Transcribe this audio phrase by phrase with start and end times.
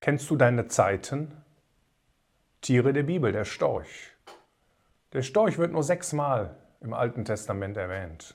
[0.00, 1.32] Kennst du deine Zeiten?
[2.62, 4.12] Tiere der Bibel, der Storch.
[5.12, 8.34] Der Storch wird nur sechsmal im Alten Testament erwähnt.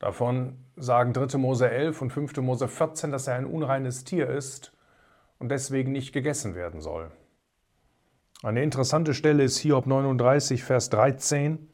[0.00, 1.38] Davon sagen 3.
[1.38, 2.36] Mose 11 und 5.
[2.38, 4.72] Mose 14, dass er ein unreines Tier ist
[5.38, 7.12] und deswegen nicht gegessen werden soll.
[8.42, 11.68] Eine interessante Stelle ist Hiob 39, Vers 13.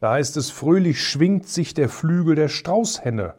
[0.00, 3.34] Da heißt es, fröhlich schwingt sich der Flügel der Straußhenne.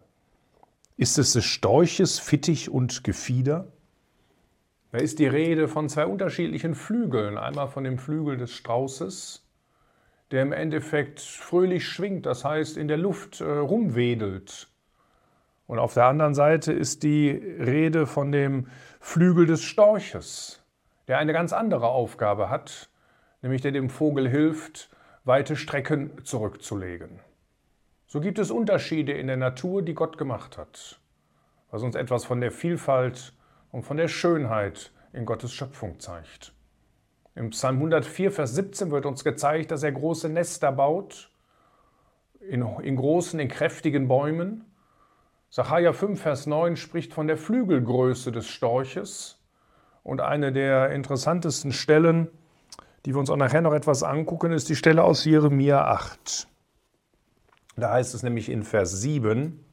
[0.96, 3.74] Ist es des Storches Fittich und Gefieder?
[4.94, 7.40] Da ist die Rede von zwei unterschiedlichen Flügeln.
[7.40, 9.44] Einmal von dem Flügel des Straußes,
[10.30, 14.70] der im Endeffekt fröhlich schwingt, das heißt in der Luft äh, rumwedelt.
[15.66, 18.68] Und auf der anderen Seite ist die Rede von dem
[19.00, 20.64] Flügel des Storches,
[21.08, 22.92] der eine ganz andere Aufgabe hat,
[23.42, 24.92] nämlich der dem Vogel hilft,
[25.24, 27.20] weite Strecken zurückzulegen.
[28.06, 31.00] So gibt es Unterschiede in der Natur, die Gott gemacht hat,
[31.72, 33.34] was uns etwas von der Vielfalt
[33.74, 36.54] und von der Schönheit in Gottes Schöpfung zeigt.
[37.36, 41.32] Im Psalm 104, Vers 17 wird uns gezeigt, dass er große Nester baut,
[42.40, 44.66] in, in großen, in kräftigen Bäumen.
[45.50, 49.40] Sacharja 5, Vers 9 spricht von der Flügelgröße des Storches.
[50.04, 52.30] Und eine der interessantesten Stellen,
[53.06, 56.48] die wir uns auch nachher noch etwas angucken, ist die Stelle aus Jeremia 8.
[57.76, 59.66] Da heißt es nämlich in Vers 7,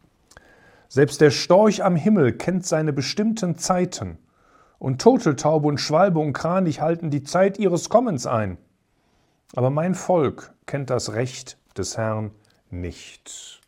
[0.90, 4.18] selbst der Storch am Himmel kennt seine bestimmten Zeiten,
[4.80, 8.58] und Turteltaube und Schwalbe und Kranich halten die Zeit ihres Kommens ein.
[9.54, 12.32] Aber mein Volk kennt das Recht des Herrn
[12.70, 13.60] nicht.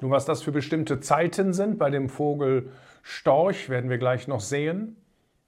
[0.00, 2.70] Nun, was das für bestimmte Zeiten sind bei dem Vogel
[3.02, 4.96] Storch, werden wir gleich noch sehen.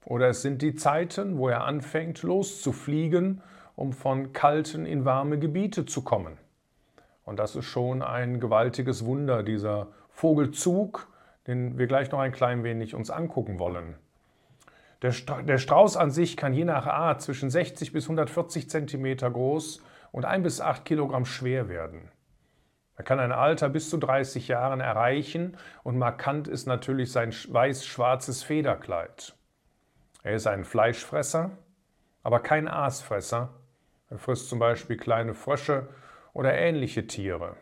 [0.07, 3.43] Oder es sind die Zeiten, wo er anfängt loszufliegen,
[3.77, 6.39] um von kalten in warme Gebiete zu kommen.
[7.25, 9.89] Und das ist schon ein gewaltiges Wunder, dieser
[10.19, 11.07] Vogelzug,
[11.47, 13.95] den wir gleich noch ein klein wenig uns angucken wollen.
[15.01, 15.13] Der,
[15.45, 20.25] der Strauß an sich kann je nach Art zwischen 60 bis 140 Zentimeter groß und
[20.25, 22.11] 1 bis 8 Kilogramm schwer werden.
[22.97, 28.43] Er kann ein Alter bis zu 30 Jahren erreichen und markant ist natürlich sein weiß-schwarzes
[28.43, 29.37] Federkleid.
[30.25, 31.53] Er ist ein Fleischfresser,
[32.25, 33.51] aber kein Aasfresser.
[34.11, 35.87] Er frisst zum Beispiel kleine Frösche
[36.33, 37.55] oder ähnliche Tiere.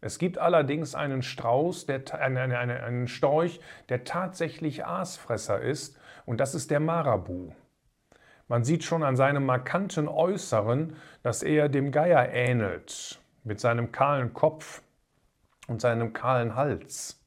[0.00, 6.54] Es gibt allerdings einen Strauß, der, einen, einen Storch, der tatsächlich Aasfresser ist, und das
[6.54, 7.52] ist der Marabu.
[8.48, 14.34] Man sieht schon an seinem markanten Äußeren, dass er dem Geier ähnelt, mit seinem kahlen
[14.34, 14.82] Kopf
[15.66, 17.18] und seinem kahlen Hals.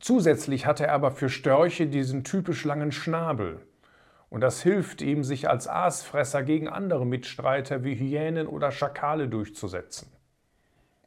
[0.00, 3.64] Zusätzlich hat er aber für Störche diesen typisch langen Schnabel.
[4.30, 10.11] Und das hilft ihm, sich als Aasfresser gegen andere Mitstreiter wie Hyänen oder Schakale durchzusetzen.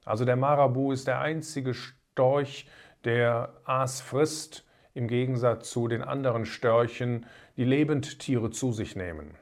[0.06, 2.68] Also der Marabu ist der einzige Storch,
[3.04, 7.26] der Aas frisst, im Gegensatz zu den anderen Störchen,
[7.58, 9.36] die Lebendtiere zu sich nehmen.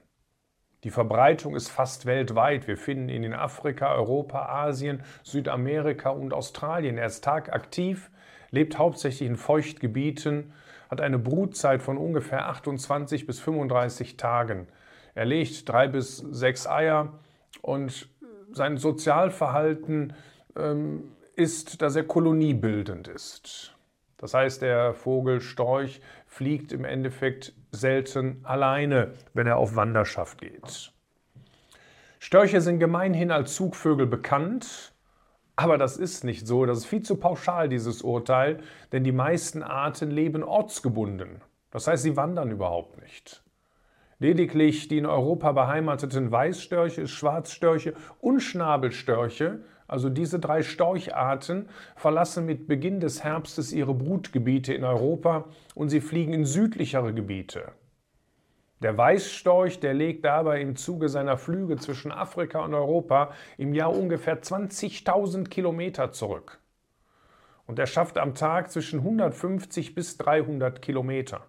[0.83, 2.67] Die Verbreitung ist fast weltweit.
[2.67, 6.97] Wir finden ihn in Afrika, Europa, Asien, Südamerika und Australien.
[6.97, 8.09] Er ist tagaktiv,
[8.51, 10.51] lebt hauptsächlich in Feuchtgebieten,
[10.89, 14.67] hat eine Brutzeit von ungefähr 28 bis 35 Tagen.
[15.15, 17.19] Er legt drei bis sechs Eier
[17.61, 18.09] und
[18.51, 20.13] sein Sozialverhalten
[21.35, 23.75] ist, dass er koloniebildend ist.
[24.17, 30.93] Das heißt, der Vogel Storch fliegt im Endeffekt selten alleine, wenn er auf Wanderschaft geht.
[32.19, 34.93] Störche sind gemeinhin als Zugvögel bekannt,
[35.57, 36.65] aber das ist nicht so.
[36.65, 38.61] Das ist viel zu pauschal, dieses Urteil,
[38.93, 41.41] denn die meisten Arten leben ortsgebunden.
[41.69, 43.43] Das heißt, sie wandern überhaupt nicht.
[44.19, 52.67] Lediglich die in Europa beheimateten Weißstörche, Schwarzstörche und Schnabelstörche also diese drei Storcharten verlassen mit
[52.67, 55.45] Beginn des Herbstes ihre Brutgebiete in Europa
[55.75, 57.71] und sie fliegen in südlichere Gebiete.
[58.81, 63.95] Der Weißstorch, der legt dabei im Zuge seiner Flüge zwischen Afrika und Europa im Jahr
[63.95, 66.59] ungefähr 20.000 Kilometer zurück.
[67.65, 71.45] Und er schafft am Tag zwischen 150 bis 300 Kilometer.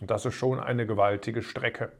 [0.00, 1.90] Und das ist schon eine gewaltige Strecke.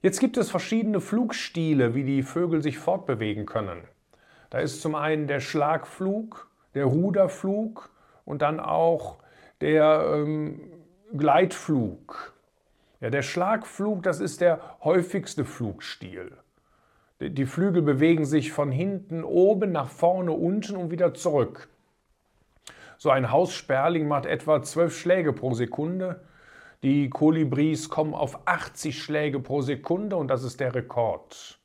[0.00, 3.82] Jetzt gibt es verschiedene Flugstile, wie die Vögel sich fortbewegen können.
[4.50, 7.90] Da ist zum einen der Schlagflug, der Ruderflug
[8.24, 9.18] und dann auch
[9.60, 10.60] der ähm,
[11.16, 12.32] Gleitflug.
[13.00, 16.32] Ja, der Schlagflug, das ist der häufigste Flugstil.
[17.20, 21.68] Die Flügel bewegen sich von hinten oben nach vorne unten und wieder zurück.
[22.96, 26.20] So ein Haussperling macht etwa zwölf Schläge pro Sekunde
[26.82, 31.58] die Kolibris kommen auf 80 Schläge pro Sekunde und das ist der Rekord.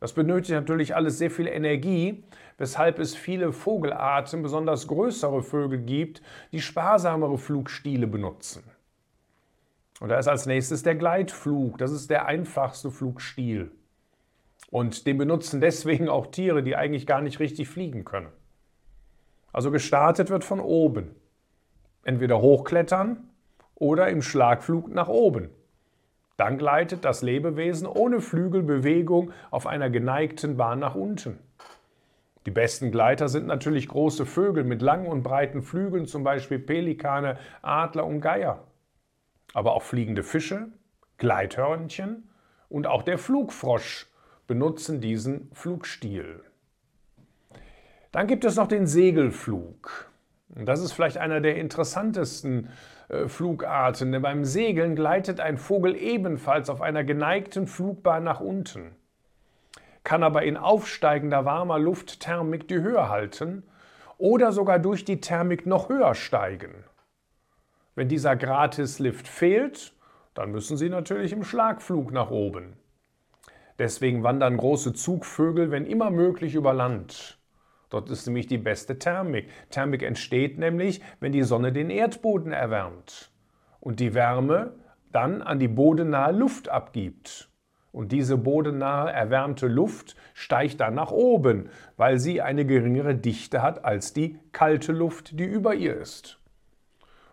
[0.00, 2.24] Das benötigt natürlich alles sehr viel Energie,
[2.58, 6.22] weshalb es viele Vogelarten, besonders größere Vögel gibt,
[6.52, 8.64] die sparsamere Flugstile benutzen.
[10.00, 11.78] Und da ist als nächstes der Gleitflug.
[11.78, 13.70] Das ist der einfachste Flugstil.
[14.70, 18.28] Und den benutzen deswegen auch Tiere, die eigentlich gar nicht richtig fliegen können.
[19.52, 21.14] Also gestartet wird von oben.
[22.02, 23.28] Entweder hochklettern
[23.74, 25.50] oder im Schlagflug nach oben.
[26.36, 31.38] Dann gleitet das Lebewesen ohne Flügelbewegung auf einer geneigten Bahn nach unten.
[32.46, 37.38] Die besten Gleiter sind natürlich große Vögel mit langen und breiten Flügeln, zum Beispiel Pelikane,
[37.62, 38.64] Adler und Geier.
[39.54, 40.68] Aber auch fliegende Fische,
[41.16, 42.28] Gleithörnchen
[42.68, 44.08] und auch der Flugfrosch
[44.46, 46.42] benutzen diesen Flugstil.
[48.12, 50.10] Dann gibt es noch den Segelflug.
[50.48, 52.68] Das ist vielleicht einer der interessantesten
[53.26, 58.96] Flugarten, denn beim Segeln gleitet ein Vogel ebenfalls auf einer geneigten Flugbahn nach unten
[60.04, 63.64] kann aber in aufsteigender warmer Luft Thermik die Höhe halten
[64.18, 66.84] oder sogar durch die Thermik noch höher steigen.
[67.94, 69.94] Wenn dieser Gratislift fehlt,
[70.34, 72.76] dann müssen sie natürlich im Schlagflug nach oben.
[73.78, 77.38] Deswegen wandern große Zugvögel, wenn immer möglich, über Land.
[77.94, 79.46] Dort ist nämlich die beste Thermik.
[79.70, 83.30] Thermik entsteht nämlich, wenn die Sonne den Erdboden erwärmt
[83.78, 84.72] und die Wärme
[85.12, 87.50] dann an die bodennahe Luft abgibt.
[87.92, 93.84] Und diese bodennahe erwärmte Luft steigt dann nach oben, weil sie eine geringere Dichte hat
[93.84, 96.40] als die kalte Luft, die über ihr ist.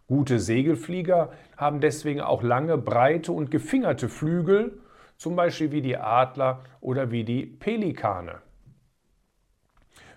[0.06, 4.78] Gute Segelflieger haben deswegen auch lange, breite und gefingerte Flügel,
[5.18, 8.44] zum Beispiel wie die Adler oder wie die Pelikane.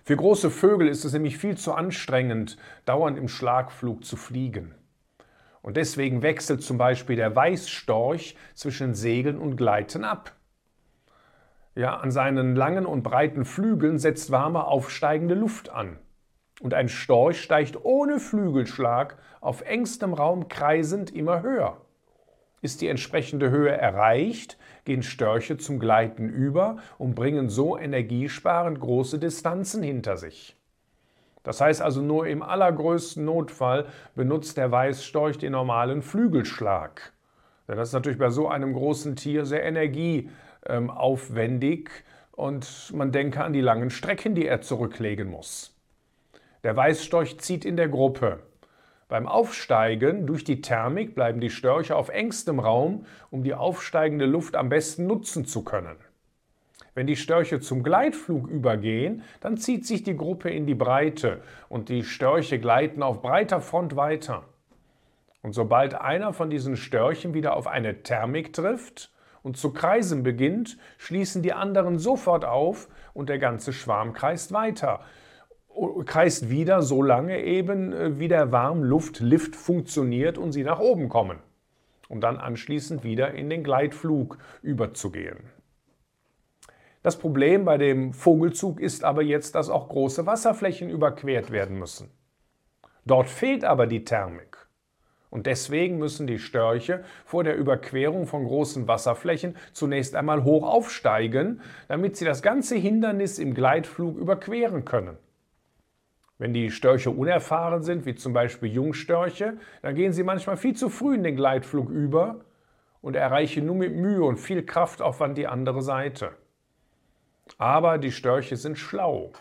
[0.07, 4.75] Für große Vögel ist es nämlich viel zu anstrengend, dauernd im Schlagflug zu fliegen.
[5.63, 10.35] Und deswegen wechselt zum Beispiel der Weißstorch zwischen Segeln und Gleiten ab.
[11.73, 15.97] Ja, an seinen langen und breiten Flügeln setzt warme aufsteigende Luft an.
[16.61, 21.81] Und ein Storch steigt ohne Flügelschlag auf engstem Raum kreisend immer höher.
[22.65, 29.19] Ist die entsprechende Höhe erreicht, gehen Störche zum Gleiten über und bringen so energiesparend große
[29.19, 30.57] Distanzen hinter sich.
[31.43, 33.85] Das heißt also nur im allergrößten Notfall
[34.15, 37.13] benutzt der Weißstorch den normalen Flügelschlag.
[37.67, 41.91] Denn das ist natürlich bei so einem großen Tier sehr energieaufwendig
[42.31, 45.71] und man denke an die langen Strecken, die er zurücklegen muss.
[46.63, 48.39] Der Weißstorch zieht in der Gruppe.
[49.07, 54.55] Beim Aufsteigen durch die Thermik bleiben die Störche auf engstem Raum, um die aufsteigende Luft
[54.55, 55.97] am besten nutzen zu können.
[56.95, 61.89] Wenn die Störche zum Gleitflug übergehen, dann zieht sich die Gruppe in die Breite und
[61.89, 64.43] die Störche gleiten auf breiter Front weiter.
[65.43, 69.11] Und sobald einer von diesen Störchen wieder auf eine Thermik trifft
[69.43, 75.01] und zu kreisen beginnt, schließen die anderen sofort auf und der ganze Schwarm kreist weiter.
[76.05, 81.39] Kreist wieder so lange eben, äh, wie der Warmluftlift funktioniert und sie nach oben kommen,
[82.09, 85.37] um dann anschließend wieder in den Gleitflug überzugehen.
[87.03, 92.09] Das Problem bei dem Vogelzug ist aber jetzt, dass auch große Wasserflächen überquert werden müssen.
[93.05, 94.57] Dort fehlt aber die Thermik.
[95.29, 101.61] Und deswegen müssen die Störche vor der Überquerung von großen Wasserflächen zunächst einmal hoch aufsteigen,
[101.89, 105.17] damit sie das ganze Hindernis im Gleitflug überqueren können.
[106.37, 110.89] Wenn die Störche unerfahren sind, wie zum Beispiel Jungstörche, dann gehen sie manchmal viel zu
[110.89, 112.41] früh in den Gleitflug über
[113.01, 116.31] und erreichen nur mit Mühe und viel Kraftaufwand die andere Seite.
[117.57, 119.31] Aber die Störche sind schlau.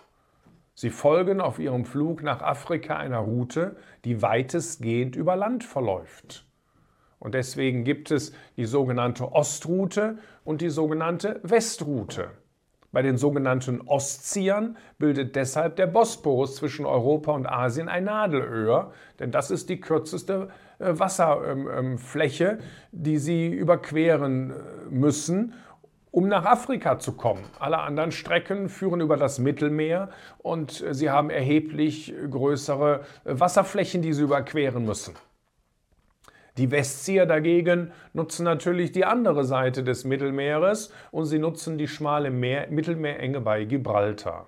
[0.75, 6.47] Sie folgen auf ihrem Flug nach Afrika einer Route, die weitestgehend über Land verläuft.
[7.19, 12.31] Und deswegen gibt es die sogenannte Ostroute und die sogenannte Westroute.
[12.95, 19.33] Bei den sogenannten Ostziehern bildet deshalb der Bosporus zwischen Europa und Asien ein Nadelöhr, denn
[19.33, 20.49] das ist die kürzeste
[20.79, 22.59] äh, Wasserfläche,
[22.93, 24.55] die sie überqueren äh,
[24.91, 25.55] müssen
[26.13, 27.43] um nach Afrika zu kommen.
[27.59, 34.13] Alle anderen Strecken führen über das Mittelmeer und äh, sie haben erheblich größere Wasserflächen, die
[34.13, 35.17] sie überqueren müssen.
[36.57, 42.31] Die Westzieher dagegen nutzen natürlich die andere Seite des Mittelmeeres und sie nutzen die schmale
[42.31, 44.47] Meer Mittelmeerenge bei Gibraltar.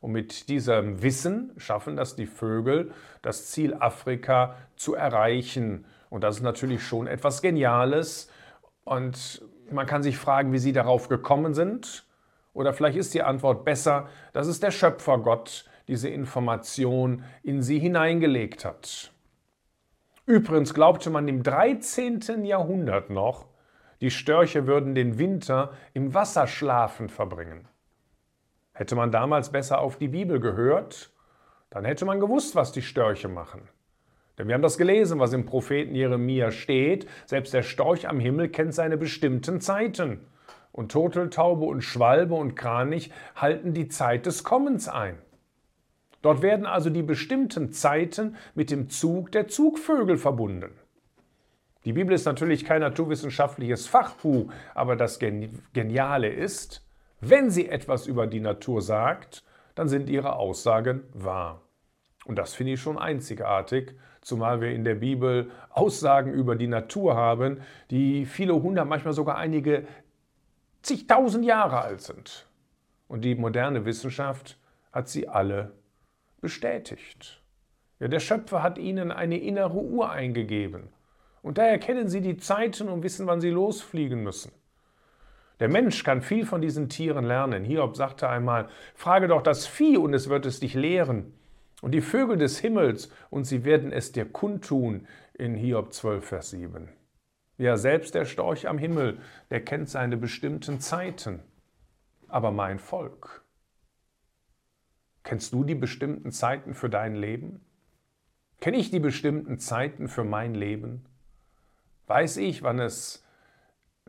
[0.00, 2.92] Und mit diesem Wissen schaffen das die Vögel,
[3.22, 5.84] das Ziel Afrika zu erreichen.
[6.10, 8.30] Und das ist natürlich schon etwas Geniales.
[8.84, 9.42] Und
[9.72, 12.06] man kann sich fragen, wie sie darauf gekommen sind.
[12.52, 18.64] Oder vielleicht ist die Antwort besser, dass es der Schöpfergott diese Information in sie hineingelegt
[18.64, 19.12] hat.
[20.26, 22.44] Übrigens glaubte man im 13.
[22.44, 23.46] Jahrhundert noch,
[24.00, 27.68] die Störche würden den Winter im Wasserschlafen verbringen.
[28.72, 31.12] Hätte man damals besser auf die Bibel gehört,
[31.70, 33.68] dann hätte man gewusst, was die Störche machen.
[34.36, 37.08] Denn wir haben das gelesen, was im Propheten Jeremia steht.
[37.24, 40.26] Selbst der Storch am Himmel kennt seine bestimmten Zeiten.
[40.72, 45.18] Und Turteltaube und Schwalbe und Kranich halten die Zeit des Kommens ein.
[46.22, 50.72] Dort werden also die bestimmten Zeiten mit dem Zug der Zugvögel verbunden.
[51.84, 56.84] Die Bibel ist natürlich kein naturwissenschaftliches Fachbuch, aber das Geniale ist,
[57.20, 59.44] wenn sie etwas über die Natur sagt,
[59.76, 61.62] dann sind ihre Aussagen wahr.
[62.24, 67.14] Und das finde ich schon einzigartig, zumal wir in der Bibel Aussagen über die Natur
[67.14, 69.86] haben, die viele hundert, manchmal sogar einige
[70.82, 72.48] zigtausend Jahre alt sind.
[73.06, 74.58] Und die moderne Wissenschaft
[74.92, 75.72] hat sie alle
[76.46, 77.42] bestätigt.
[77.98, 80.90] Ja, der Schöpfer hat ihnen eine innere Uhr eingegeben.
[81.42, 84.52] Und daher kennen sie die Zeiten und wissen, wann sie losfliegen müssen.
[85.58, 87.64] Der Mensch kann viel von diesen Tieren lernen.
[87.64, 91.34] Hiob sagte einmal, frage doch das Vieh und es wird es dich lehren.
[91.82, 96.50] Und die Vögel des Himmels und sie werden es dir kundtun in Hiob 12, Vers
[96.50, 96.88] 7.
[97.58, 99.18] Ja, selbst der Storch am Himmel,
[99.50, 101.42] der kennt seine bestimmten Zeiten.
[102.28, 103.42] Aber mein Volk,
[105.26, 107.60] kennst du die bestimmten Zeiten für dein Leben?
[108.60, 111.04] Kenne ich die bestimmten Zeiten für mein Leben?
[112.06, 113.24] Weiß ich, wann es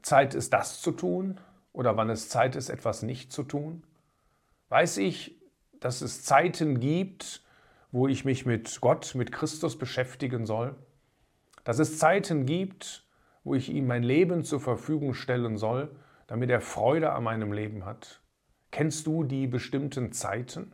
[0.03, 1.41] Zeit ist, das zu tun
[1.73, 3.83] oder wann es Zeit ist, etwas nicht zu tun?
[4.69, 5.41] Weiß ich,
[5.79, 7.43] dass es Zeiten gibt,
[7.91, 10.75] wo ich mich mit Gott, mit Christus beschäftigen soll?
[11.63, 13.07] Dass es Zeiten gibt,
[13.43, 15.89] wo ich ihm mein Leben zur Verfügung stellen soll,
[16.27, 18.21] damit er Freude an meinem Leben hat?
[18.69, 20.73] Kennst du die bestimmten Zeiten?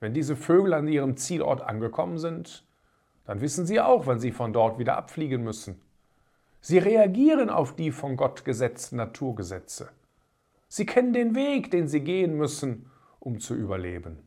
[0.00, 2.64] Wenn diese Vögel an ihrem Zielort angekommen sind,
[3.24, 5.80] dann wissen sie auch, wann sie von dort wieder abfliegen müssen.
[6.60, 9.90] Sie reagieren auf die von Gott gesetzten Naturgesetze.
[10.68, 12.90] Sie kennen den Weg, den sie gehen müssen,
[13.20, 14.18] um zu überleben.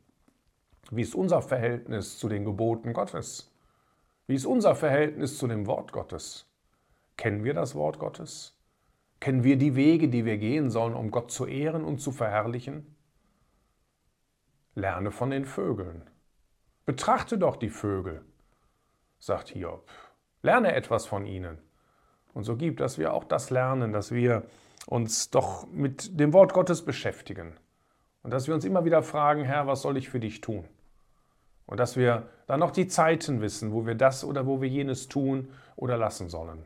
[0.91, 3.51] Wie ist unser Verhältnis zu den Geboten Gottes?
[4.27, 6.45] Wie ist unser Verhältnis zu dem Wort Gottes?
[7.17, 8.57] Kennen wir das Wort Gottes?
[9.19, 12.95] Kennen wir die Wege, die wir gehen sollen, um Gott zu ehren und zu verherrlichen?
[14.73, 16.09] Lerne von den Vögeln.
[16.85, 18.23] Betrachte doch die Vögel,
[19.19, 19.89] sagt Hiob.
[20.43, 21.57] Lerne etwas von ihnen.
[22.33, 24.43] Und so gibt, dass wir auch das lernen, dass wir
[24.87, 27.57] uns doch mit dem Wort Gottes beschäftigen.
[28.23, 30.65] Und dass wir uns immer wieder fragen, Herr, was soll ich für dich tun?
[31.65, 35.09] Und dass wir dann noch die Zeiten wissen, wo wir das oder wo wir jenes
[35.09, 36.65] tun oder lassen sollen.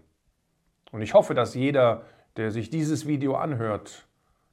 [0.92, 2.04] Und ich hoffe, dass jeder,
[2.38, 4.08] der sich dieses Video anhört,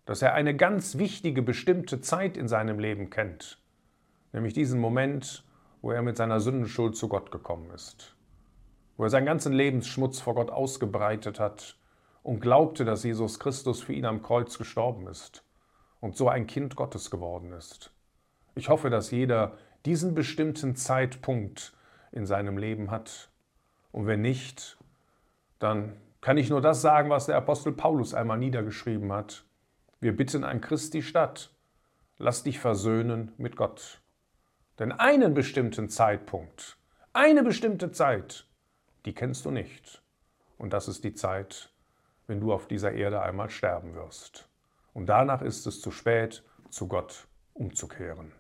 [0.05, 3.59] dass er eine ganz wichtige, bestimmte Zeit in seinem Leben kennt,
[4.33, 5.45] nämlich diesen Moment,
[5.81, 8.17] wo er mit seiner Sündenschuld zu Gott gekommen ist,
[8.97, 11.77] wo er seinen ganzen Lebensschmutz vor Gott ausgebreitet hat
[12.23, 15.45] und glaubte, dass Jesus Christus für ihn am Kreuz gestorben ist
[16.01, 17.93] und so ein Kind Gottes geworden ist.
[18.55, 21.73] Ich hoffe, dass jeder diesen bestimmten Zeitpunkt
[22.13, 23.31] in seinem Leben hat.
[23.91, 24.79] Und wenn nicht,
[25.59, 29.45] dann kann ich nur das sagen, was der Apostel Paulus einmal niedergeschrieben hat.
[30.03, 31.55] Wir bitten an Christi Stadt,
[32.19, 34.03] lass dich versöhnen mit Gott.
[34.81, 36.77] Denn einen bestimmten Zeitpunkt,
[37.13, 38.49] eine bestimmte Zeit,
[39.05, 40.03] die kennst du nicht.
[40.59, 41.73] Und das ist die Zeit,
[42.27, 44.49] wenn du auf dieser Erde einmal sterben wirst.
[44.93, 48.33] Und danach ist es zu spät, zu Gott umzukehren.